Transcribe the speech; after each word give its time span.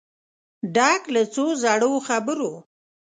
ډک 0.75 1.01
له 1.15 1.21
څو 1.33 1.45
زړو 1.63 1.91
خبرو 2.07 2.53